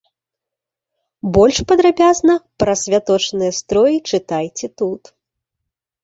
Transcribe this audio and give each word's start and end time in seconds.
Больш 1.35 1.57
падрабязна 1.71 2.33
пра 2.63 2.73
святочныя 2.83 3.51
строі 3.59 3.97
чытайце 4.09 4.67
тут. 4.83 5.03